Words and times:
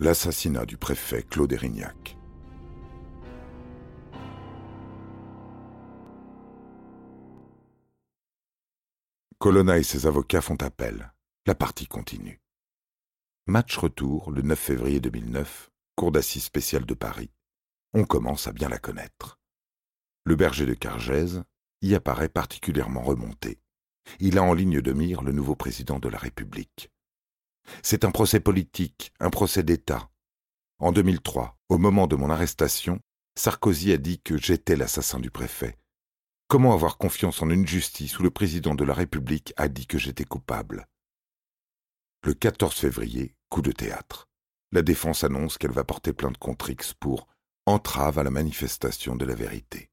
L'assassinat 0.00 0.64
du 0.64 0.76
préfet 0.76 1.24
Claude 1.24 1.52
Erignac. 1.52 2.16
Colonna 9.40 9.76
et 9.76 9.82
ses 9.82 10.06
avocats 10.06 10.40
font 10.40 10.54
appel. 10.62 11.12
La 11.46 11.56
partie 11.56 11.88
continue. 11.88 12.40
Match 13.48 13.76
retour 13.76 14.30
le 14.30 14.42
9 14.42 14.56
février 14.56 15.00
2009, 15.00 15.68
cour 15.96 16.12
d'assises 16.12 16.44
spéciale 16.44 16.86
de 16.86 16.94
Paris. 16.94 17.32
On 17.92 18.04
commence 18.04 18.46
à 18.46 18.52
bien 18.52 18.68
la 18.68 18.78
connaître. 18.78 19.40
Le 20.22 20.36
berger 20.36 20.66
de 20.66 20.74
Cargèse 20.74 21.42
y 21.82 21.96
apparaît 21.96 22.28
particulièrement 22.28 23.02
remonté. 23.02 23.58
Il 24.20 24.38
a 24.38 24.44
en 24.44 24.54
ligne 24.54 24.80
de 24.80 24.92
mire 24.92 25.22
le 25.22 25.32
nouveau 25.32 25.56
président 25.56 25.98
de 25.98 26.08
la 26.08 26.18
République. 26.18 26.92
C'est 27.82 28.04
un 28.04 28.10
procès 28.10 28.40
politique, 28.40 29.12
un 29.20 29.30
procès 29.30 29.62
d'État. 29.62 30.10
En 30.78 30.92
2003, 30.92 31.56
au 31.68 31.78
moment 31.78 32.06
de 32.06 32.16
mon 32.16 32.30
arrestation, 32.30 33.00
Sarkozy 33.36 33.92
a 33.92 33.98
dit 33.98 34.20
que 34.20 34.36
j'étais 34.36 34.76
l'assassin 34.76 35.20
du 35.20 35.30
préfet. 35.30 35.78
Comment 36.48 36.72
avoir 36.72 36.98
confiance 36.98 37.42
en 37.42 37.50
une 37.50 37.66
justice 37.66 38.18
où 38.18 38.22
le 38.22 38.30
président 38.30 38.74
de 38.74 38.84
la 38.84 38.94
République 38.94 39.52
a 39.56 39.68
dit 39.68 39.86
que 39.86 39.98
j'étais 39.98 40.24
coupable? 40.24 40.88
Le 42.24 42.34
14 42.34 42.74
février, 42.74 43.34
coup 43.48 43.62
de 43.62 43.72
théâtre. 43.72 44.28
La 44.72 44.82
défense 44.82 45.24
annonce 45.24 45.56
qu'elle 45.56 45.72
va 45.72 45.84
porter 45.84 46.12
plainte 46.12 46.38
contre 46.38 46.70
X 46.70 46.94
pour 46.94 47.28
entrave 47.66 48.18
à 48.18 48.22
la 48.22 48.30
manifestation 48.30 49.14
de 49.14 49.24
la 49.24 49.34
vérité. 49.34 49.90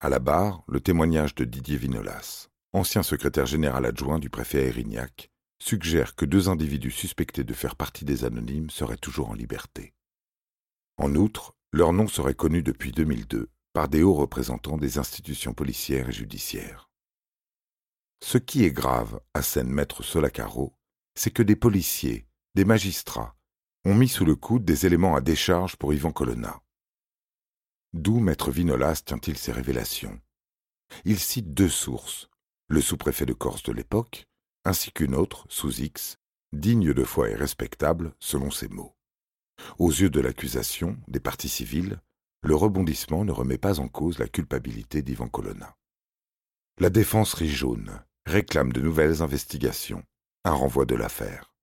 À 0.00 0.08
la 0.08 0.18
barre, 0.18 0.64
le 0.68 0.80
témoignage 0.80 1.34
de 1.34 1.44
Didier 1.44 1.76
Vinolas, 1.76 2.48
ancien 2.72 3.02
secrétaire 3.02 3.46
général 3.46 3.86
adjoint 3.86 4.18
du 4.18 4.30
préfet 4.30 4.66
Erignac, 4.66 5.30
suggère 5.62 6.16
que 6.16 6.24
deux 6.24 6.48
individus 6.48 6.90
suspectés 6.90 7.44
de 7.44 7.54
faire 7.54 7.76
partie 7.76 8.04
des 8.04 8.24
anonymes 8.24 8.68
seraient 8.68 8.96
toujours 8.96 9.30
en 9.30 9.34
liberté. 9.34 9.94
En 10.96 11.14
outre, 11.14 11.54
leur 11.72 11.92
nom 11.92 12.08
serait 12.08 12.34
connu 12.34 12.64
depuis 12.64 12.90
2002 12.90 13.48
par 13.72 13.88
des 13.88 14.02
hauts 14.02 14.14
représentants 14.14 14.76
des 14.76 14.98
institutions 14.98 15.54
policières 15.54 16.08
et 16.08 16.12
judiciaires. 16.12 16.90
Ce 18.24 18.38
qui 18.38 18.64
est 18.64 18.72
grave, 18.72 19.20
à 19.34 19.42
scène 19.42 19.70
maître 19.70 20.02
Solacaro, 20.02 20.76
c'est 21.14 21.30
que 21.30 21.44
des 21.44 21.56
policiers, 21.56 22.26
des 22.56 22.64
magistrats, 22.64 23.36
ont 23.84 23.94
mis 23.94 24.08
sous 24.08 24.24
le 24.24 24.34
coude 24.34 24.64
des 24.64 24.84
éléments 24.84 25.14
à 25.14 25.20
décharge 25.20 25.76
pour 25.76 25.94
Yvan 25.94 26.12
Colonna. 26.12 26.60
D'où 27.92 28.18
maître 28.18 28.50
Vinolas 28.50 29.02
tient-il 29.06 29.38
ses 29.38 29.52
révélations? 29.52 30.20
Il 31.04 31.20
cite 31.20 31.54
deux 31.54 31.68
sources, 31.68 32.28
le 32.66 32.80
sous-préfet 32.80 33.26
de 33.26 33.32
Corse 33.32 33.62
de 33.62 33.72
l'époque, 33.72 34.26
ainsi 34.64 34.92
qu'une 34.92 35.14
autre, 35.14 35.46
sous 35.48 35.80
X, 35.80 36.18
digne 36.52 36.92
de 36.92 37.04
foi 37.04 37.30
et 37.30 37.34
respectable, 37.34 38.14
selon 38.20 38.50
ses 38.50 38.68
mots. 38.68 38.94
Aux 39.78 39.90
yeux 39.90 40.10
de 40.10 40.20
l'accusation, 40.20 40.98
des 41.08 41.20
parties 41.20 41.48
civiles, 41.48 42.00
le 42.42 42.54
rebondissement 42.54 43.24
ne 43.24 43.32
remet 43.32 43.58
pas 43.58 43.80
en 43.80 43.88
cause 43.88 44.18
la 44.18 44.28
culpabilité 44.28 45.02
d'Ivan 45.02 45.28
Colonna. 45.28 45.76
La 46.78 46.90
défense 46.90 47.34
rit 47.34 47.48
jaune, 47.48 48.02
réclame 48.26 48.72
de 48.72 48.80
nouvelles 48.80 49.22
investigations, 49.22 50.02
un 50.44 50.52
renvoi 50.52 50.84
de 50.84 50.94
l'affaire. 50.94 51.54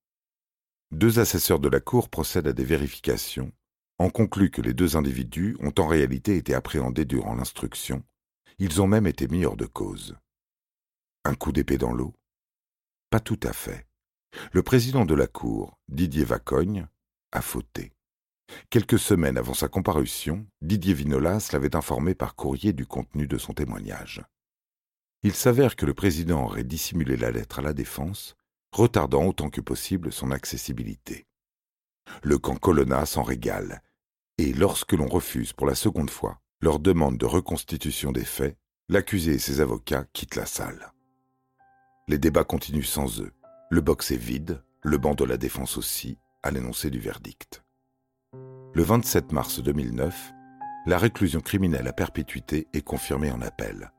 Deux 0.90 1.18
assesseurs 1.18 1.60
de 1.60 1.68
la 1.68 1.80
Cour 1.80 2.08
procèdent 2.08 2.48
à 2.48 2.52
des 2.52 2.64
vérifications, 2.64 3.52
en 3.98 4.08
concluent 4.08 4.50
que 4.50 4.62
les 4.62 4.72
deux 4.72 4.96
individus 4.96 5.56
ont 5.60 5.74
en 5.78 5.86
réalité 5.86 6.36
été 6.36 6.54
appréhendés 6.54 7.04
durant 7.04 7.34
l'instruction, 7.34 8.02
ils 8.58 8.80
ont 8.80 8.86
même 8.86 9.06
été 9.06 9.28
mis 9.28 9.44
hors 9.44 9.56
de 9.56 9.66
cause. 9.66 10.16
Un 11.24 11.34
coup 11.34 11.52
d'épée 11.52 11.78
dans 11.78 11.92
l'eau 11.92 12.14
pas 13.10 13.20
tout 13.20 13.40
à 13.42 13.52
fait. 13.52 13.86
Le 14.52 14.62
président 14.62 15.04
de 15.04 15.14
la 15.14 15.26
Cour, 15.26 15.78
Didier 15.88 16.24
Vacogne, 16.24 16.86
a 17.32 17.42
fauté. 17.42 17.92
Quelques 18.70 18.98
semaines 18.98 19.38
avant 19.38 19.54
sa 19.54 19.68
comparution, 19.68 20.46
Didier 20.62 20.94
Vinolas 20.94 21.50
l'avait 21.52 21.76
informé 21.76 22.14
par 22.14 22.34
courrier 22.34 22.72
du 22.72 22.86
contenu 22.86 23.26
de 23.26 23.38
son 23.38 23.52
témoignage. 23.52 24.22
Il 25.22 25.34
s'avère 25.34 25.76
que 25.76 25.86
le 25.86 25.94
président 25.94 26.44
aurait 26.44 26.64
dissimulé 26.64 27.16
la 27.16 27.30
lettre 27.30 27.58
à 27.58 27.62
la 27.62 27.72
défense, 27.72 28.36
retardant 28.72 29.26
autant 29.26 29.50
que 29.50 29.60
possible 29.60 30.12
son 30.12 30.30
accessibilité. 30.30 31.26
Le 32.22 32.38
camp 32.38 32.56
Colonna 32.56 33.04
s'en 33.06 33.22
régale, 33.22 33.82
et 34.38 34.52
lorsque 34.52 34.92
l'on 34.92 35.08
refuse 35.08 35.52
pour 35.52 35.66
la 35.66 35.74
seconde 35.74 36.10
fois 36.10 36.40
leur 36.60 36.78
demande 36.78 37.18
de 37.18 37.26
reconstitution 37.26 38.12
des 38.12 38.24
faits, 38.24 38.56
l'accusé 38.88 39.32
et 39.32 39.38
ses 39.38 39.60
avocats 39.60 40.04
quittent 40.12 40.36
la 40.36 40.46
salle. 40.46 40.92
Les 42.10 42.18
débats 42.18 42.42
continuent 42.42 42.82
sans 42.82 43.20
eux. 43.20 43.30
Le 43.70 43.80
box 43.80 44.10
est 44.10 44.16
vide, 44.16 44.64
le 44.82 44.98
banc 44.98 45.14
de 45.14 45.22
la 45.22 45.36
défense 45.36 45.76
aussi, 45.76 46.18
à 46.42 46.50
l'énoncé 46.50 46.90
du 46.90 46.98
verdict. 46.98 47.62
Le 48.74 48.82
27 48.82 49.30
mars 49.30 49.62
2009, 49.62 50.32
la 50.86 50.98
réclusion 50.98 51.40
criminelle 51.40 51.86
à 51.86 51.92
perpétuité 51.92 52.66
est 52.72 52.82
confirmée 52.82 53.30
en 53.30 53.40
appel. 53.40 53.92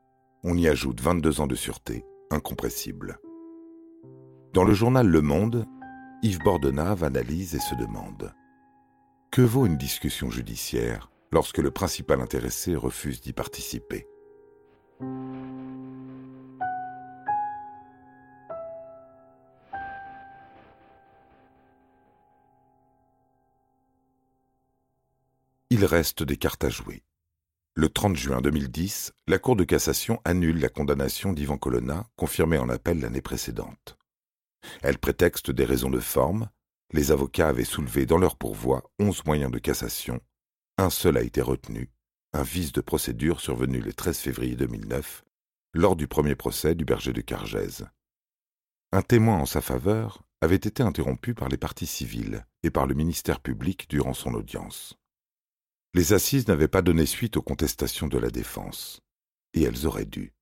On 0.44 0.58
y 0.58 0.68
ajoute 0.68 1.00
22 1.00 1.40
ans 1.40 1.46
de 1.46 1.54
sûreté, 1.54 2.04
incompressible. 2.30 3.18
Dans 4.52 4.64
le 4.64 4.74
journal 4.74 5.06
Le 5.06 5.22
Monde, 5.22 5.66
Yves 6.22 6.40
Bordenave 6.40 7.04
analyse 7.04 7.54
et 7.54 7.60
se 7.60 7.74
demande 7.76 8.34
Que 9.30 9.40
vaut 9.40 9.64
une 9.64 9.78
discussion 9.78 10.28
judiciaire 10.30 11.10
lorsque 11.32 11.56
le 11.56 11.70
principal 11.70 12.20
intéressé 12.20 12.76
refuse 12.76 13.22
d'y 13.22 13.32
participer? 13.32 14.06
Il 25.82 25.86
reste 25.86 26.22
des 26.22 26.36
cartes 26.36 26.62
à 26.62 26.68
jouer. 26.68 27.02
Le 27.74 27.88
30 27.88 28.14
juin 28.14 28.40
2010, 28.40 29.14
la 29.26 29.40
Cour 29.40 29.56
de 29.56 29.64
cassation 29.64 30.20
annule 30.24 30.60
la 30.60 30.68
condamnation 30.68 31.32
d'Ivan 31.32 31.58
Colonna, 31.58 32.06
confirmée 32.14 32.56
en 32.56 32.68
appel 32.68 33.00
l'année 33.00 33.20
précédente. 33.20 33.98
Elle 34.82 34.98
prétexte 34.98 35.50
des 35.50 35.64
raisons 35.64 35.90
de 35.90 35.98
forme. 35.98 36.48
Les 36.92 37.10
avocats 37.10 37.48
avaient 37.48 37.64
soulevé 37.64 38.06
dans 38.06 38.18
leur 38.18 38.36
pourvoi 38.36 38.84
onze 39.00 39.24
moyens 39.24 39.50
de 39.50 39.58
cassation. 39.58 40.20
Un 40.78 40.88
seul 40.88 41.16
a 41.16 41.22
été 41.22 41.40
retenu, 41.40 41.90
un 42.32 42.44
vice 42.44 42.70
de 42.70 42.80
procédure 42.80 43.40
survenu 43.40 43.80
le 43.80 43.92
13 43.92 44.18
février 44.18 44.54
2009, 44.54 45.24
lors 45.74 45.96
du 45.96 46.06
premier 46.06 46.36
procès 46.36 46.76
du 46.76 46.84
berger 46.84 47.12
de 47.12 47.22
Cargèse. 47.22 47.88
Un 48.92 49.02
témoin 49.02 49.38
en 49.38 49.46
sa 49.46 49.60
faveur 49.60 50.22
avait 50.42 50.54
été 50.54 50.84
interrompu 50.84 51.34
par 51.34 51.48
les 51.48 51.58
parties 51.58 51.86
civiles 51.86 52.46
et 52.62 52.70
par 52.70 52.86
le 52.86 52.94
ministère 52.94 53.40
public 53.40 53.90
durant 53.90 54.14
son 54.14 54.34
audience. 54.34 54.96
Les 55.94 56.14
assises 56.14 56.48
n'avaient 56.48 56.68
pas 56.68 56.80
donné 56.80 57.04
suite 57.04 57.36
aux 57.36 57.42
contestations 57.42 58.08
de 58.08 58.16
la 58.16 58.30
défense, 58.30 59.00
et 59.52 59.62
elles 59.62 59.86
auraient 59.86 60.06
dû. 60.06 60.32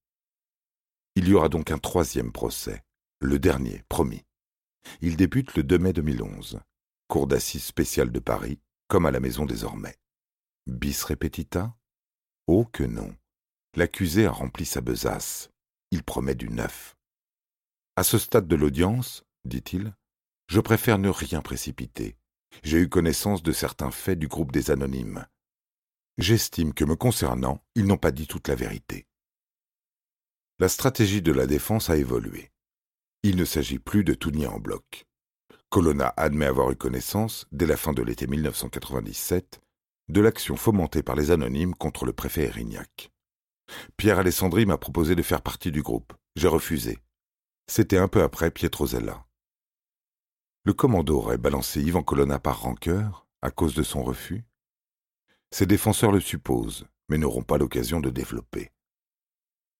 Il 1.16 1.28
y 1.28 1.34
aura 1.34 1.48
donc 1.48 1.72
un 1.72 1.78
troisième 1.78 2.30
procès, 2.30 2.84
le 3.20 3.38
dernier, 3.40 3.82
promis. 3.88 4.24
Il 5.00 5.16
débute 5.16 5.56
le 5.56 5.64
2 5.64 5.78
mai 5.78 5.92
2011, 5.92 6.60
cour 7.08 7.26
d'assises 7.26 7.64
spéciale 7.64 8.12
de 8.12 8.20
Paris, 8.20 8.60
comme 8.86 9.06
à 9.06 9.10
la 9.10 9.18
maison 9.18 9.44
désormais. 9.44 9.96
Bis 10.68 11.02
repetita? 11.02 11.76
Oh 12.46 12.64
que 12.64 12.84
non. 12.84 13.14
L'accusé 13.74 14.26
a 14.26 14.30
rempli 14.30 14.64
sa 14.64 14.80
besace. 14.80 15.50
Il 15.90 16.04
promet 16.04 16.36
du 16.36 16.48
neuf. 16.48 16.96
À 17.96 18.04
ce 18.04 18.18
stade 18.18 18.46
de 18.46 18.56
l'audience, 18.56 19.24
dit-il, 19.44 19.94
je 20.46 20.60
préfère 20.60 20.98
ne 20.98 21.08
rien 21.08 21.42
précipiter. 21.42 22.16
J'ai 22.62 22.78
eu 22.78 22.88
connaissance 22.88 23.42
de 23.42 23.52
certains 23.52 23.90
faits 23.90 24.18
du 24.18 24.28
groupe 24.28 24.52
des 24.52 24.70
anonymes. 24.70 25.26
J'estime 26.18 26.74
que 26.74 26.84
me 26.84 26.96
concernant, 26.96 27.62
ils 27.74 27.86
n'ont 27.86 27.96
pas 27.96 28.10
dit 28.10 28.26
toute 28.26 28.48
la 28.48 28.54
vérité. 28.54 29.06
La 30.58 30.68
stratégie 30.68 31.22
de 31.22 31.32
la 31.32 31.46
défense 31.46 31.88
a 31.88 31.96
évolué. 31.96 32.50
Il 33.22 33.36
ne 33.36 33.44
s'agit 33.44 33.78
plus 33.78 34.04
de 34.04 34.14
tout 34.14 34.30
nier 34.30 34.46
en 34.46 34.58
bloc. 34.58 35.06
Colonna 35.70 36.12
admet 36.16 36.46
avoir 36.46 36.70
eu 36.70 36.76
connaissance, 36.76 37.46
dès 37.52 37.66
la 37.66 37.76
fin 37.76 37.92
de 37.92 38.02
l'été 38.02 38.26
1997, 38.26 39.60
de 40.08 40.20
l'action 40.20 40.56
fomentée 40.56 41.02
par 41.02 41.16
les 41.16 41.30
anonymes 41.30 41.74
contre 41.74 42.04
le 42.04 42.12
préfet 42.12 42.44
Erignac. 42.44 43.10
Pierre 43.96 44.18
Alessandri 44.18 44.66
m'a 44.66 44.78
proposé 44.78 45.14
de 45.14 45.22
faire 45.22 45.42
partie 45.42 45.70
du 45.70 45.82
groupe. 45.82 46.12
J'ai 46.36 46.48
refusé. 46.48 46.98
C'était 47.68 47.98
un 47.98 48.08
peu 48.08 48.22
après 48.22 48.50
Pietrozella. 48.50 49.24
Le 50.64 50.72
commando 50.72 51.16
aurait 51.16 51.38
balancé 51.38 51.80
Yvan 51.80 52.02
Colonna 52.02 52.38
par 52.38 52.60
rancœur, 52.60 53.26
à 53.40 53.50
cause 53.50 53.74
de 53.74 53.82
son 53.82 54.02
refus, 54.02 54.44
ses 55.50 55.66
défenseurs 55.66 56.12
le 56.12 56.20
supposent, 56.20 56.86
mais 57.08 57.18
n'auront 57.18 57.42
pas 57.42 57.58
l'occasion 57.58 58.00
de 58.00 58.10
développer. 58.10 58.70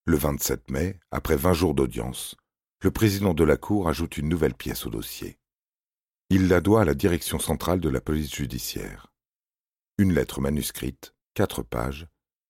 Le 0.05 0.17
27 0.17 0.71
mai, 0.71 0.99
après 1.11 1.37
vingt 1.37 1.53
jours 1.53 1.75
d'audience, 1.75 2.35
le 2.83 2.91
président 2.91 3.35
de 3.35 3.45
la 3.45 3.57
Cour 3.57 3.89
ajoute 3.89 4.17
une 4.17 4.29
nouvelle 4.29 4.55
pièce 4.55 4.87
au 4.87 4.91
dossier. 4.91 5.39
Il 6.31 6.49
la 6.49 6.61
doit 6.61 6.83
à 6.83 6.85
la 6.85 6.95
direction 6.95 7.39
centrale 7.39 7.81
de 7.81 7.89
la 7.89 8.01
police 8.01 8.35
judiciaire. 8.35 9.13
Une 9.99 10.15
lettre 10.15 10.41
manuscrite, 10.41 11.15
quatre 11.35 11.63
pages, 11.63 12.07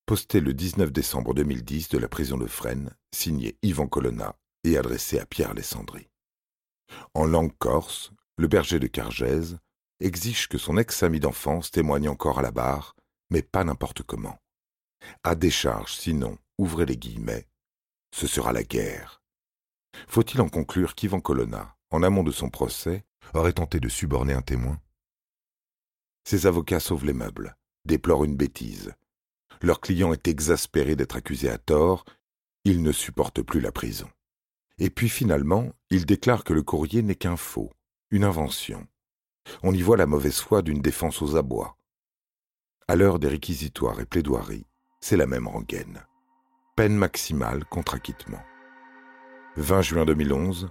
postée 0.06 0.40
le 0.40 0.54
19 0.54 0.92
décembre 0.92 1.34
2010 1.34 1.88
de 1.88 1.98
la 1.98 2.08
prison 2.08 2.36
de 2.36 2.46
Fresnes, 2.46 2.94
signée 3.12 3.58
Yvan 3.62 3.86
Colonna 3.86 4.36
et 4.64 4.76
adressée 4.76 5.18
à 5.18 5.26
Pierre 5.26 5.50
Alessandri. 5.50 6.08
En 7.14 7.24
langue 7.24 7.56
corse, 7.58 8.12
le 8.36 8.48
berger 8.48 8.78
de 8.78 8.86
Cargèse 8.86 9.58
exige 10.00 10.48
que 10.48 10.58
son 10.58 10.78
ex-ami 10.78 11.20
d'enfance 11.20 11.70
témoigne 11.70 12.08
encore 12.08 12.38
à 12.38 12.42
la 12.42 12.50
barre, 12.50 12.94
mais 13.30 13.42
pas 13.42 13.64
n'importe 13.64 14.02
comment. 14.02 14.38
À 15.24 15.34
décharge, 15.34 15.94
sinon, 15.94 16.38
ouvrez 16.58 16.86
les 16.86 16.96
guillemets, 16.96 17.46
ce 18.12 18.26
sera 18.26 18.52
la 18.52 18.62
guerre. 18.62 19.22
Faut-il 20.08 20.40
en 20.40 20.48
conclure 20.48 20.94
qu'Ivan 20.94 21.20
Colonna, 21.20 21.76
en 21.90 22.02
amont 22.02 22.22
de 22.22 22.32
son 22.32 22.50
procès, 22.50 23.04
aurait 23.34 23.52
tenté 23.52 23.80
de 23.80 23.88
suborner 23.88 24.32
un 24.32 24.42
témoin? 24.42 24.80
Ses 26.24 26.46
avocats 26.46 26.80
sauvent 26.80 27.06
les 27.06 27.12
meubles, 27.12 27.56
déplorent 27.84 28.24
une 28.24 28.36
bêtise. 28.36 28.92
Leur 29.62 29.80
client 29.80 30.12
est 30.12 30.28
exaspéré 30.28 30.96
d'être 30.96 31.16
accusé 31.16 31.50
à 31.50 31.58
tort, 31.58 32.04
il 32.64 32.82
ne 32.82 32.92
supporte 32.92 33.42
plus 33.42 33.60
la 33.60 33.72
prison. 33.72 34.08
Et 34.78 34.90
puis 34.90 35.08
finalement, 35.08 35.72
il 35.90 36.06
déclare 36.06 36.44
que 36.44 36.52
le 36.52 36.62
courrier 36.62 37.02
n'est 37.02 37.14
qu'un 37.14 37.36
faux, 37.36 37.70
une 38.10 38.24
invention. 38.24 38.86
On 39.62 39.72
y 39.72 39.82
voit 39.82 39.96
la 39.96 40.06
mauvaise 40.06 40.40
foi 40.40 40.62
d'une 40.62 40.80
défense 40.80 41.22
aux 41.22 41.36
abois. 41.36 41.76
À 42.90 42.96
l'heure 42.96 43.20
des 43.20 43.28
réquisitoires 43.28 44.00
et 44.00 44.04
plaidoiries, 44.04 44.66
c'est 45.00 45.16
la 45.16 45.28
même 45.28 45.46
rengaine. 45.46 46.02
Peine 46.74 46.96
maximale 46.96 47.64
contre 47.64 47.94
acquittement. 47.94 48.42
20 49.58 49.82
juin 49.82 50.04
2011, 50.04 50.70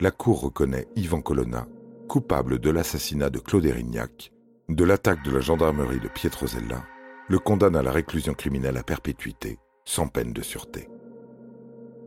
la 0.00 0.10
Cour 0.10 0.40
reconnaît 0.40 0.88
Yvan 0.96 1.20
Colonna 1.20 1.68
coupable 2.08 2.58
de 2.58 2.70
l'assassinat 2.70 3.30
de 3.30 3.38
Claude 3.38 3.66
Erignac, 3.66 4.32
de 4.68 4.82
l'attaque 4.82 5.22
de 5.22 5.30
la 5.30 5.38
gendarmerie 5.38 6.00
de 6.00 6.08
Pietrozella, 6.08 6.84
le 7.28 7.38
condamne 7.38 7.76
à 7.76 7.82
la 7.82 7.92
réclusion 7.92 8.34
criminelle 8.34 8.76
à 8.76 8.82
perpétuité, 8.82 9.60
sans 9.84 10.08
peine 10.08 10.32
de 10.32 10.42
sûreté. 10.42 10.88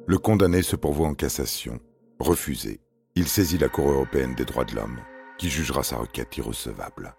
Le 0.07 0.17
condamné 0.17 0.61
se 0.61 0.75
pourvoit 0.75 1.07
en 1.07 1.15
cassation, 1.15 1.79
refusé. 2.19 2.81
Il 3.15 3.29
saisit 3.29 3.59
la 3.59 3.69
Cour 3.69 3.89
européenne 3.89 4.35
des 4.35 4.43
droits 4.43 4.65
de 4.65 4.75
l'homme, 4.75 4.99
qui 5.37 5.49
jugera 5.49 5.83
sa 5.83 5.95
requête 5.95 6.35
irrecevable. 6.35 7.15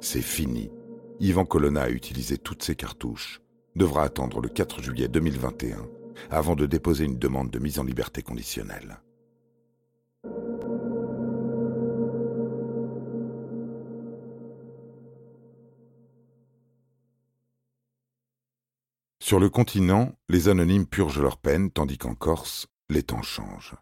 C'est 0.00 0.20
fini. 0.20 0.70
Yvan 1.22 1.44
Colonna 1.44 1.82
a 1.82 1.90
utilisé 1.90 2.38
toutes 2.38 2.62
ses 2.62 2.74
cartouches, 2.74 3.42
devra 3.76 4.04
attendre 4.04 4.40
le 4.40 4.48
4 4.48 4.80
juillet 4.82 5.06
2021 5.08 5.86
avant 6.30 6.56
de 6.56 6.64
déposer 6.64 7.04
une 7.04 7.18
demande 7.18 7.50
de 7.50 7.58
mise 7.58 7.78
en 7.78 7.84
liberté 7.84 8.22
conditionnelle. 8.22 9.00
Sur 19.22 19.38
le 19.38 19.50
continent, 19.50 20.12
les 20.30 20.48
anonymes 20.48 20.86
purgent 20.86 21.20
leur 21.20 21.36
peine, 21.36 21.70
tandis 21.70 21.98
qu'en 21.98 22.14
Corse, 22.14 22.66
les 22.88 23.02
temps 23.02 23.22
changent. 23.22 23.76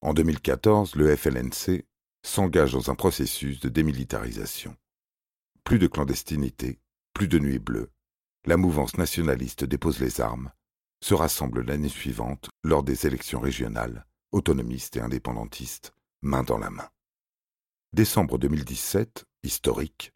En 0.00 0.14
2014, 0.14 0.96
le 0.96 1.14
FLNC 1.14 1.84
s'engage 2.24 2.72
dans 2.72 2.90
un 2.90 2.94
processus 2.94 3.60
de 3.60 3.68
démilitarisation. 3.68 4.74
Plus 5.66 5.80
de 5.80 5.88
clandestinité, 5.88 6.78
plus 7.12 7.26
de 7.26 7.40
nuit 7.40 7.58
bleue. 7.58 7.90
La 8.44 8.56
mouvance 8.56 8.98
nationaliste 8.98 9.64
dépose 9.64 9.98
les 9.98 10.20
armes, 10.20 10.52
se 11.02 11.12
rassemble 11.12 11.66
l'année 11.66 11.88
suivante 11.88 12.50
lors 12.62 12.84
des 12.84 13.04
élections 13.08 13.40
régionales, 13.40 14.06
autonomistes 14.30 14.96
et 14.96 15.00
indépendantistes, 15.00 15.92
main 16.22 16.44
dans 16.44 16.58
la 16.58 16.70
main. 16.70 16.88
Décembre 17.92 18.38
2017, 18.38 19.24
historique, 19.42 20.12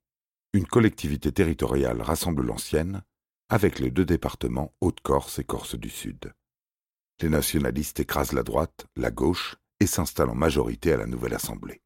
une 0.53 0.69
collectivité 0.69 1.33
territoriale 1.33 2.01
rassemble 2.01 2.47
l'ancienne, 2.47 3.03
avec 3.49 3.81
les 3.81 3.91
deux 3.91 4.05
départements 4.05 4.73
Haute-Corse 4.81 5.41
et 5.41 5.45
Corse 5.45 5.75
du 5.75 5.91
Sud. 5.91 6.33
Les 7.21 7.29
nationalistes 7.29 7.99
écrasent 7.99 8.35
la 8.35 8.45
droite, 8.45 8.87
la 8.95 9.11
gauche, 9.11 9.57
et 9.81 9.89
s'installent 9.89 10.31
en 10.31 10.37
majorité 10.37 10.93
à 10.93 10.97
la 10.97 11.07
nouvelle 11.07 11.35
Assemblée. 11.35 11.83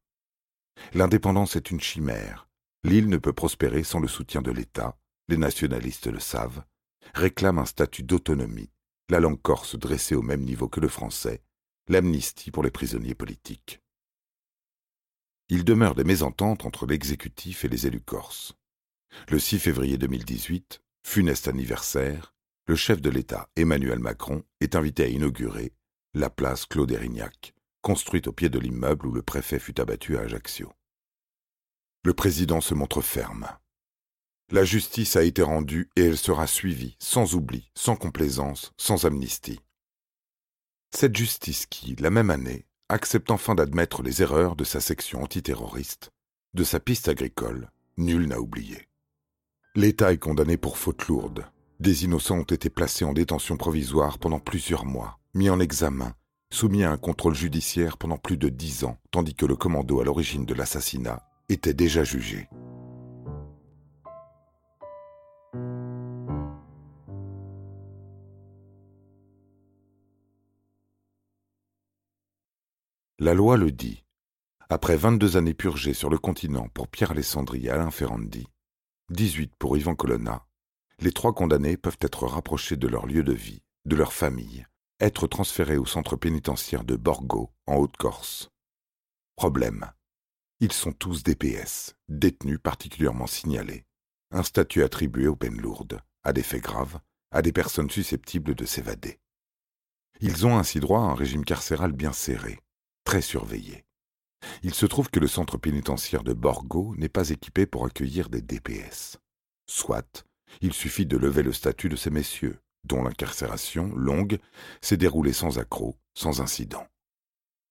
L'indépendance 0.93 1.55
est 1.55 1.71
une 1.71 1.81
chimère. 1.81 2.47
L'île 2.85 3.09
ne 3.09 3.17
peut 3.17 3.33
prospérer 3.33 3.83
sans 3.83 3.99
le 3.99 4.07
soutien 4.07 4.43
de 4.43 4.51
l'État, 4.51 4.95
les 5.27 5.37
nationalistes 5.37 6.05
le 6.05 6.19
savent, 6.19 6.63
réclament 7.15 7.57
un 7.57 7.65
statut 7.65 8.03
d'autonomie, 8.03 8.69
la 9.09 9.19
langue 9.19 9.41
corse 9.41 9.75
dressée 9.75 10.13
au 10.13 10.21
même 10.21 10.43
niveau 10.43 10.69
que 10.69 10.79
le 10.79 10.87
français, 10.87 11.41
l'amnistie 11.87 12.51
pour 12.51 12.61
les 12.61 12.69
prisonniers 12.69 13.15
politiques. 13.15 13.81
Il 15.49 15.65
demeure 15.65 15.95
des 15.95 16.03
mésententes 16.03 16.63
entre 16.63 16.85
l'exécutif 16.85 17.65
et 17.65 17.69
les 17.69 17.87
élus 17.87 18.01
corses. 18.01 18.53
Le 19.29 19.39
6 19.39 19.57
février 19.57 19.97
2018, 19.97 20.83
funeste 21.03 21.47
anniversaire, 21.47 22.35
le 22.67 22.75
chef 22.75 23.01
de 23.01 23.09
l'État, 23.09 23.49
Emmanuel 23.55 23.97
Macron, 23.97 24.43
est 24.59 24.75
invité 24.75 25.05
à 25.05 25.07
inaugurer 25.07 25.73
la 26.13 26.29
place 26.29 26.67
Claude 26.67 26.91
Erignac, 26.91 27.55
construite 27.81 28.27
au 28.27 28.31
pied 28.31 28.49
de 28.49 28.59
l'immeuble 28.59 29.07
où 29.07 29.11
le 29.11 29.23
préfet 29.23 29.57
fut 29.57 29.81
abattu 29.81 30.17
à 30.17 30.21
Ajaccio. 30.21 30.71
Le 32.05 32.13
président 32.13 32.61
se 32.61 32.75
montre 32.75 33.01
ferme. 33.01 33.47
La 34.51 34.63
justice 34.63 35.15
a 35.15 35.23
été 35.23 35.41
rendue 35.41 35.89
et 35.95 36.03
elle 36.03 36.19
sera 36.19 36.45
suivie, 36.45 36.97
sans 36.99 37.33
oubli, 37.33 37.71
sans 37.73 37.95
complaisance, 37.95 38.73
sans 38.77 39.05
amnistie. 39.05 39.59
Cette 40.91 41.15
justice 41.15 41.65
qui, 41.65 41.95
la 41.95 42.11
même 42.11 42.29
année, 42.29 42.67
accepte 42.89 43.31
enfin 43.31 43.55
d'admettre 43.55 44.03
les 44.03 44.21
erreurs 44.21 44.55
de 44.55 44.63
sa 44.63 44.81
section 44.81 45.23
antiterroriste, 45.23 46.11
de 46.53 46.63
sa 46.63 46.79
piste 46.79 47.07
agricole, 47.07 47.71
nul 47.97 48.27
n'a 48.27 48.39
oublié. 48.39 48.87
L'État 49.73 50.13
est 50.13 50.19
condamné 50.19 50.57
pour 50.57 50.77
faute 50.77 51.07
lourde. 51.07 51.47
Des 51.79 52.03
innocents 52.03 52.37
ont 52.37 52.43
été 52.43 52.69
placés 52.69 53.03
en 53.03 53.13
détention 53.13 53.57
provisoire 53.57 54.19
pendant 54.19 54.39
plusieurs 54.39 54.85
mois, 54.85 55.17
mis 55.33 55.49
en 55.49 55.59
examen, 55.59 56.13
soumis 56.53 56.83
à 56.83 56.91
un 56.91 56.97
contrôle 56.97 57.33
judiciaire 57.33 57.97
pendant 57.97 58.19
plus 58.19 58.37
de 58.37 58.49
dix 58.49 58.83
ans, 58.83 58.99
tandis 59.09 59.33
que 59.33 59.47
le 59.47 59.55
commando 59.55 60.01
à 60.01 60.03
l'origine 60.03 60.45
de 60.45 60.53
l'assassinat 60.53 61.23
était 61.49 61.73
déjà 61.73 62.03
jugé. 62.03 62.47
La 73.19 73.33
loi 73.33 73.57
le 73.57 73.71
dit. 73.71 74.03
Après 74.69 74.97
22 74.97 75.37
années 75.37 75.53
purgées 75.53 75.93
sur 75.93 76.09
le 76.09 76.17
continent 76.17 76.67
pour 76.73 76.87
Pierre 76.87 77.11
Alessandri 77.11 77.67
et 77.67 77.69
Alain 77.69 77.91
Ferrandi, 77.91 78.47
18 79.09 79.53
pour 79.57 79.77
Yvan 79.77 79.95
Colonna, 79.95 80.45
les 80.99 81.11
trois 81.11 81.33
condamnés 81.33 81.77
peuvent 81.77 81.97
être 82.01 82.25
rapprochés 82.25 82.77
de 82.77 82.87
leur 82.87 83.05
lieu 83.05 83.23
de 83.23 83.33
vie, 83.33 83.61
de 83.85 83.95
leur 83.95 84.11
famille, 84.11 84.65
être 84.99 85.27
transférés 85.27 85.77
au 85.77 85.85
centre 85.85 86.15
pénitentiaire 86.15 86.83
de 86.83 86.95
Borgo, 86.95 87.51
en 87.67 87.75
Haute-Corse. 87.75 88.49
Problème. 89.35 89.91
Ils 90.61 90.71
sont 90.71 90.93
tous 90.93 91.23
DPS, 91.23 91.95
détenus 92.07 92.59
particulièrement 92.63 93.27
signalés, 93.27 93.83
un 94.31 94.43
statut 94.43 94.83
attribué 94.83 95.27
aux 95.27 95.35
peines 95.35 95.59
lourdes, 95.59 96.01
à 96.23 96.31
des 96.31 96.43
faits 96.43 96.63
graves, 96.63 96.99
à 97.31 97.41
des 97.41 97.51
personnes 97.51 97.89
susceptibles 97.89 98.55
de 98.55 98.65
s'évader. 98.65 99.19
Ils 100.21 100.47
ont 100.47 100.57
ainsi 100.57 100.79
droit 100.79 100.99
à 100.99 101.03
un 101.11 101.13
régime 101.13 101.43
carcéral 101.43 101.91
bien 101.91 102.13
serré, 102.13 102.59
très 103.03 103.21
surveillé. 103.21 103.83
Il 104.63 104.73
se 104.73 104.85
trouve 104.85 105.09
que 105.09 105.19
le 105.19 105.27
centre 105.27 105.57
pénitentiaire 105.57 106.23
de 106.23 106.31
Borgo 106.31 106.95
n'est 106.95 107.09
pas 107.09 107.31
équipé 107.31 107.65
pour 107.65 107.85
accueillir 107.85 108.29
des 108.29 108.41
DPS. 108.41 109.17
Soit, 109.67 110.25
il 110.61 110.71
suffit 110.71 111.05
de 111.05 111.17
lever 111.17 111.43
le 111.43 111.51
statut 111.51 111.89
de 111.89 111.97
ces 111.97 112.11
messieurs, 112.11 112.59
dont 112.85 113.03
l'incarcération, 113.03 113.93
longue, 113.93 114.39
s'est 114.81 114.95
déroulée 114.95 115.33
sans 115.33 115.59
accroc, 115.59 115.97
sans 116.13 116.39
incident. 116.39 116.87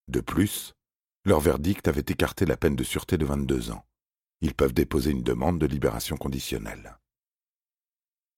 De 0.07 0.19
plus, 0.19 0.74
leur 1.25 1.39
verdict 1.39 1.87
avait 1.87 2.05
écarté 2.07 2.45
la 2.45 2.55
peine 2.55 2.75
de 2.75 2.83
sûreté 2.83 3.17
de 3.17 3.25
22 3.25 3.71
ans. 3.71 3.83
Ils 4.41 4.53
peuvent 4.53 4.73
déposer 4.73 5.11
une 5.11 5.23
demande 5.23 5.59
de 5.59 5.65
libération 5.65 6.17
conditionnelle. 6.17 6.97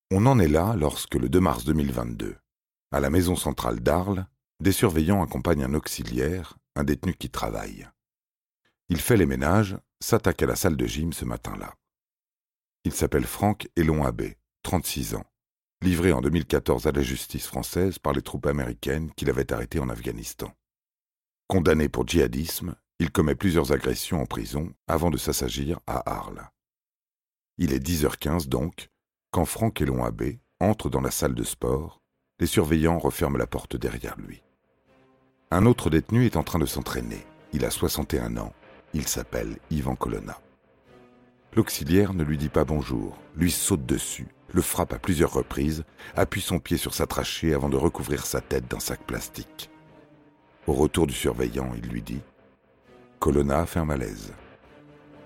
On 0.09 0.25
en 0.25 0.39
est 0.39 0.47
là 0.47 0.73
lorsque 0.77 1.15
le 1.15 1.27
2 1.27 1.39
mars 1.41 1.65
2022, 1.65 2.37
à 2.91 2.99
la 3.01 3.09
maison 3.09 3.35
centrale 3.35 3.81
d'Arles, 3.81 4.25
des 4.61 4.71
surveillants 4.71 5.21
accompagnent 5.21 5.65
un 5.65 5.73
auxiliaire, 5.73 6.57
un 6.75 6.85
détenu 6.85 7.13
qui 7.13 7.29
travaille. 7.29 7.87
Il 8.87 9.01
fait 9.01 9.17
les 9.17 9.25
ménages, 9.25 9.77
s'attaque 9.99 10.41
à 10.41 10.45
la 10.45 10.55
salle 10.55 10.77
de 10.77 10.85
gym 10.85 11.11
ce 11.11 11.25
matin-là. 11.25 11.75
Il 12.85 12.93
s'appelle 12.93 13.25
Franck 13.25 13.67
Elon 13.75 14.05
Abbé, 14.05 14.37
36 14.63 15.15
ans, 15.15 15.25
livré 15.81 16.13
en 16.13 16.21
2014 16.21 16.87
à 16.87 16.93
la 16.93 17.01
justice 17.01 17.47
française 17.47 17.99
par 17.99 18.13
les 18.13 18.21
troupes 18.21 18.45
américaines 18.45 19.11
qu'il 19.11 19.29
avait 19.29 19.51
arrêté 19.51 19.79
en 19.79 19.89
Afghanistan. 19.89 20.53
Condamné 21.47 21.89
pour 21.89 22.07
djihadisme, 22.07 22.75
il 22.99 23.11
commet 23.11 23.35
plusieurs 23.35 23.71
agressions 23.71 24.21
en 24.21 24.25
prison 24.25 24.73
avant 24.87 25.09
de 25.09 25.17
s'assagir 25.17 25.79
à 25.87 26.09
Arles. 26.09 26.49
Il 27.57 27.73
est 27.73 27.85
10h15 27.85 28.47
donc, 28.47 28.89
quand 29.31 29.45
Franck 29.45 29.81
Elon 29.81 30.03
Abbé 30.03 30.39
entre 30.59 30.89
dans 30.89 31.01
la 31.01 31.11
salle 31.11 31.35
de 31.35 31.43
sport, 31.43 32.01
les 32.39 32.47
surveillants 32.47 32.99
referment 32.99 33.37
la 33.37 33.47
porte 33.47 33.75
derrière 33.75 34.17
lui. 34.17 34.43
Un 35.51 35.65
autre 35.65 35.89
détenu 35.89 36.25
est 36.25 36.35
en 36.35 36.43
train 36.43 36.59
de 36.59 36.65
s'entraîner. 36.65 37.25
Il 37.53 37.63
a 37.63 37.71
61 37.71 38.37
ans 38.37 38.53
il 38.93 39.07
s'appelle 39.07 39.57
Yvan 39.69 39.95
Colonna. 39.95 40.39
L'auxiliaire 41.55 42.13
ne 42.13 42.23
lui 42.23 42.37
dit 42.37 42.49
pas 42.49 42.65
bonjour, 42.65 43.17
lui 43.35 43.51
saute 43.51 43.85
dessus, 43.85 44.27
le 44.53 44.61
frappe 44.61 44.93
à 44.93 44.99
plusieurs 44.99 45.33
reprises, 45.33 45.83
appuie 46.15 46.41
son 46.41 46.59
pied 46.59 46.77
sur 46.77 46.93
sa 46.93 47.05
trachée 47.05 47.53
avant 47.53 47.69
de 47.69 47.77
recouvrir 47.77 48.25
sa 48.25 48.41
tête 48.41 48.69
d'un 48.69 48.79
sac 48.79 49.01
plastique. 49.05 49.69
Au 50.67 50.73
retour 50.73 51.07
du 51.07 51.13
surveillant, 51.13 51.71
il 51.81 51.89
lui 51.89 52.01
dit 52.01 52.19
Colonna 53.19 53.61
a 53.61 53.65
fait 53.65 53.79
un 53.79 53.85
malaise. 53.85 54.33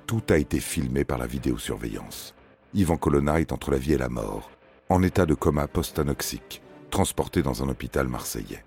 Tout 0.05 0.21
a 0.29 0.38
été 0.38 0.60
filmé 0.60 1.03
par 1.03 1.17
la 1.17 1.25
vidéosurveillance. 1.25 2.36
Yvan 2.75 2.98
Colonna 2.98 3.39
est 3.39 3.51
entre 3.51 3.71
la 3.71 3.79
vie 3.79 3.93
et 3.93 3.98
la 3.98 4.07
mort, 4.07 4.51
en 4.89 5.01
état 5.01 5.25
de 5.25 5.33
coma 5.33 5.67
post-anoxique, 5.67 6.62
transporté 6.91 7.41
dans 7.41 7.63
un 7.63 7.69
hôpital 7.69 8.07
marseillais. 8.07 8.63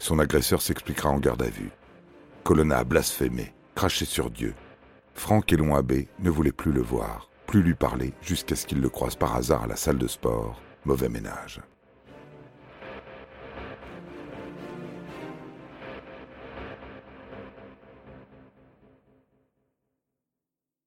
Son 0.00 0.18
agresseur 0.18 0.60
s'expliquera 0.60 1.08
en 1.08 1.20
garde 1.20 1.42
à 1.42 1.48
vue. 1.48 1.70
Colonna 2.42 2.78
a 2.78 2.84
blasphémé, 2.84 3.54
craché 3.76 4.06
sur 4.06 4.30
Dieu. 4.30 4.54
Franck 5.14 5.52
et 5.52 5.72
Abbé 5.72 6.08
ne 6.18 6.30
voulaient 6.30 6.50
plus 6.50 6.72
le 6.72 6.82
voir, 6.82 7.30
plus 7.46 7.62
lui 7.62 7.74
parler, 7.74 8.12
jusqu'à 8.22 8.56
ce 8.56 8.66
qu'il 8.66 8.80
le 8.80 8.88
croise 8.88 9.14
par 9.14 9.36
hasard 9.36 9.62
à 9.62 9.66
la 9.68 9.76
salle 9.76 9.98
de 9.98 10.08
sport. 10.08 10.60
Mauvais 10.84 11.08
ménage. 11.08 11.60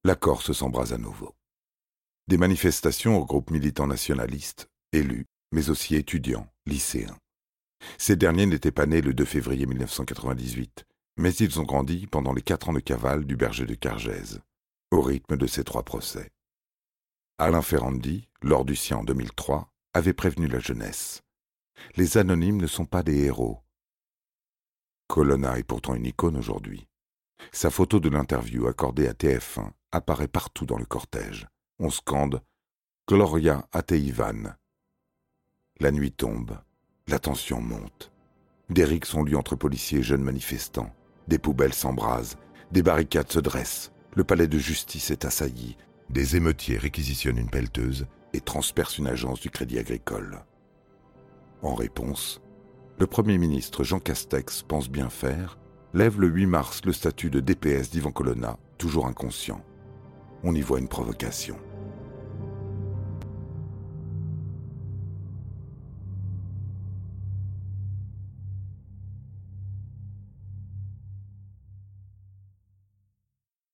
La 0.02 0.16
Corse 0.16 0.52
s'embrase 0.52 0.94
à 0.94 0.98
nouveau. 0.98 1.36
Des 2.26 2.38
manifestations 2.38 3.18
au 3.18 3.26
groupe 3.26 3.50
militants 3.50 3.86
nationalistes, 3.86 4.70
élus, 4.92 5.26
mais 5.52 5.68
aussi 5.68 5.94
étudiants, 5.94 6.50
lycéens. 6.64 7.18
Ces 7.98 8.16
derniers 8.16 8.46
n'étaient 8.46 8.72
pas 8.72 8.86
nés 8.86 9.02
le 9.02 9.12
2 9.12 9.26
février 9.26 9.66
1998, 9.66 10.86
mais 11.18 11.34
ils 11.34 11.60
ont 11.60 11.64
grandi 11.64 12.06
pendant 12.06 12.32
les 12.32 12.40
quatre 12.40 12.70
ans 12.70 12.72
de 12.72 12.80
cavale 12.80 13.26
du 13.26 13.36
berger 13.36 13.66
de 13.66 13.74
Cargèse, 13.74 14.40
au 14.90 15.02
rythme 15.02 15.36
de 15.36 15.46
ces 15.46 15.64
trois 15.64 15.82
procès. 15.82 16.30
Alain 17.36 17.60
Ferrandi, 17.60 18.26
lors 18.40 18.64
du 18.64 18.76
sien 18.76 18.98
en 18.98 19.04
2003, 19.04 19.70
avait 19.92 20.14
prévenu 20.14 20.48
la 20.48 20.60
jeunesse. 20.60 21.20
Les 21.96 22.16
anonymes 22.16 22.62
ne 22.62 22.66
sont 22.66 22.86
pas 22.86 23.02
des 23.02 23.18
héros. 23.24 23.60
Colonna 25.08 25.58
est 25.58 25.64
pourtant 25.64 25.94
une 25.94 26.06
icône 26.06 26.38
aujourd'hui. 26.38 26.88
Sa 27.52 27.68
photo 27.68 28.00
de 28.00 28.08
l'interview 28.08 28.66
accordée 28.66 29.06
à 29.06 29.12
TF1 29.12 29.72
apparaît 29.92 30.28
partout 30.28 30.66
dans 30.66 30.78
le 30.78 30.84
cortège. 30.84 31.48
On 31.78 31.90
scande 31.90 32.42
Gloria 33.08 33.66
Ateivan. 33.72 34.54
La 35.80 35.90
nuit 35.90 36.12
tombe, 36.12 36.58
la 37.08 37.18
tension 37.18 37.60
monte. 37.60 38.12
Des 38.68 38.84
rixes 38.84 39.10
sont 39.10 39.24
lues 39.24 39.36
entre 39.36 39.56
policiers 39.56 39.98
et 39.98 40.02
jeunes 40.04 40.22
manifestants. 40.22 40.94
Des 41.26 41.38
poubelles 41.38 41.74
s'embrasent, 41.74 42.36
des 42.70 42.82
barricades 42.82 43.32
se 43.32 43.40
dressent. 43.40 43.92
Le 44.14 44.24
palais 44.24 44.46
de 44.46 44.58
justice 44.58 45.10
est 45.10 45.24
assailli. 45.24 45.76
Des 46.08 46.36
émeutiers 46.36 46.76
réquisitionnent 46.76 47.38
une 47.38 47.50
pelleteuse 47.50 48.06
et 48.32 48.40
transpercent 48.40 48.98
une 48.98 49.06
agence 49.06 49.40
du 49.40 49.50
Crédit 49.50 49.78
Agricole. 49.78 50.44
En 51.62 51.74
réponse, 51.74 52.40
le 52.98 53.06
Premier 53.06 53.38
ministre 53.38 53.82
Jean 53.84 53.98
Castex 53.98 54.62
pense 54.62 54.88
bien 54.88 55.08
faire, 55.08 55.58
lève 55.94 56.20
le 56.20 56.28
8 56.28 56.46
mars 56.46 56.80
le 56.84 56.92
statut 56.92 57.30
de 57.30 57.40
DPS 57.40 57.90
d'Ivan 57.90 58.12
Colonna, 58.12 58.58
toujours 58.78 59.06
inconscient. 59.06 59.64
On 60.42 60.54
y 60.54 60.62
voit 60.62 60.78
une 60.78 60.88
provocation. 60.88 61.58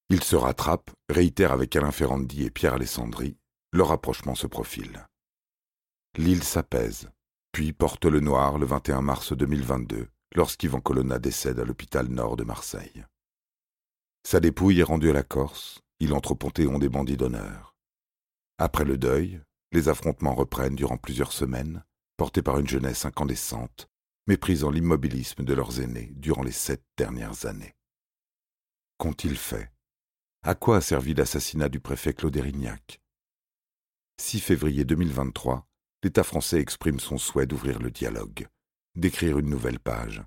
Il 0.09 0.23
se 0.23 0.37
rattrape, 0.37 0.91
réitère 1.09 1.53
avec 1.53 1.75
Alain 1.77 1.91
Ferrandi 1.91 2.45
et 2.45 2.51
Pierre 2.51 2.75
Alessandri, 2.75 3.37
leur 3.73 3.89
rapprochement 3.89 4.35
se 4.35 4.47
profile. 4.47 5.07
L'île 6.17 6.43
s'apaise, 6.43 7.11
puis 7.53 7.73
porte 7.73 8.07
le 8.07 8.21
noir 8.21 8.59
le 8.59 8.67
21 8.67 9.03
mars 9.03 9.33
2022, 9.33 10.09
lorsqu'Yvan 10.35 10.81
Colonna 10.81 11.19
décède 11.19 11.61
à 11.61 11.65
l'hôpital 11.65 12.09
nord 12.09 12.37
de 12.37 12.45
Marseille. 12.45 13.05
Sa 14.27 14.41
dépouille 14.41 14.81
est 14.81 14.85
rendue 14.85 15.11
à 15.11 15.13
la 15.13 15.23
Corse, 15.23 15.81
il 16.01 16.13
entre 16.13 16.33
au 16.33 16.79
des 16.79 16.89
bandits 16.89 17.17
d'honneur. 17.17 17.75
Après 18.59 18.85
le 18.85 18.99
deuil, 18.99 19.41
les 19.73 19.89
affrontements 19.89 20.35
reprennent 20.35 20.77
durant 20.77 20.97
plusieurs 20.97 21.33
semaines, 21.33 21.85
portés 22.17 22.43
par 22.43 22.59
une 22.59 22.69
jeunesse 22.69 23.05
incandescente, 23.05 23.89
méprisant 24.27 24.71
l'immobilisme 24.71 25.45
de 25.45 25.55
leurs 25.55 25.81
aînés 25.81 26.13
durant 26.17 26.43
les 26.43 26.53
sept 26.53 26.83
dernières 26.97 27.47
années. 27.47 27.75
Qu'ont-ils 28.99 29.37
fait? 29.37 29.73
À 30.43 30.55
quoi 30.55 30.79
a 30.79 30.81
servi 30.81 31.15
l'assassinat 31.15 31.69
du 31.69 31.81
préfet 31.81 32.15
Claude 32.15 32.37
Erignac? 32.37 33.01
6 34.19 34.41
février 34.41 34.85
2023, 34.85 35.69
l'État 36.03 36.25
français 36.25 36.61
exprime 36.61 37.01
son 37.01 37.19
souhait 37.19 37.47
d'ouvrir 37.47 37.79
le 37.79 37.91
dialogue, 37.91 38.49
d'écrire 38.95 39.39
une 39.39 39.51
nouvelle 39.51 39.81
page. 39.81 40.23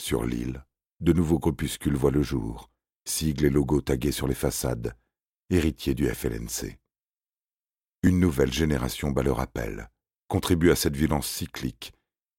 Sur 0.00 0.26
l'île, 0.26 0.64
de 1.00 1.12
nouveaux 1.12 1.38
groupuscules 1.38 1.96
voient 1.96 2.10
le 2.10 2.22
jour, 2.22 2.70
sigles 3.04 3.46
et 3.46 3.50
logos 3.50 3.82
tagués 3.82 4.12
sur 4.12 4.26
les 4.26 4.34
façades, 4.34 4.94
héritiers 5.50 5.94
du 5.94 6.06
FLNC. 6.08 6.78
Une 8.02 8.20
nouvelle 8.20 8.52
génération 8.52 9.10
bat 9.10 9.22
le 9.22 9.32
rappel, 9.32 9.90
contribue 10.28 10.70
à 10.70 10.76
cette 10.76 10.96
violence 10.96 11.28
cyclique, 11.28 11.92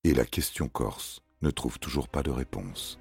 et 0.04 0.14
la 0.14 0.26
question 0.26 0.68
corse 0.68 1.22
ne 1.42 1.50
trouve 1.50 1.80
toujours 1.80 2.08
pas 2.08 2.24
de 2.24 2.32
réponse. 2.32 3.00